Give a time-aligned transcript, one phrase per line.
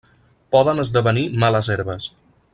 [0.55, 2.11] Poden esdevenir males herbes.